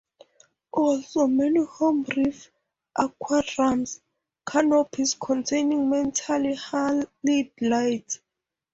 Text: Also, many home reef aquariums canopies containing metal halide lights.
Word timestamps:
Also, 0.71 1.27
many 1.27 1.63
home 1.63 2.01
reef 2.17 2.49
aquariums 2.95 4.01
canopies 4.47 5.13
containing 5.13 5.91
metal 5.91 6.43
halide 6.55 7.51
lights. 7.61 8.19